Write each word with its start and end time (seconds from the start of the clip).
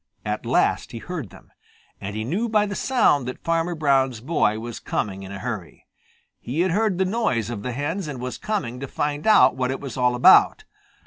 At 0.25 0.47
last 0.47 0.93
he 0.93 0.97
heard 0.97 1.29
them, 1.29 1.51
and 2.01 2.15
he 2.15 2.23
knew 2.23 2.49
by 2.49 2.65
the 2.65 2.73
sound 2.73 3.27
that 3.27 3.43
Farmer 3.43 3.75
Brown's 3.75 4.19
boy 4.19 4.57
was 4.57 4.79
coming 4.79 5.21
in 5.21 5.31
a 5.31 5.37
hurry. 5.37 5.85
He 6.39 6.61
had 6.61 6.71
heard 6.71 6.97
the 6.97 7.05
noise 7.05 7.51
of 7.51 7.61
the 7.61 7.73
hens 7.73 8.07
and 8.07 8.19
was 8.19 8.39
coming 8.39 8.79
to 8.79 8.87
find 8.87 9.27
out 9.27 9.55
what 9.55 9.69
it 9.69 9.79
was 9.79 9.97
all 9.97 10.15
about. 10.15 10.63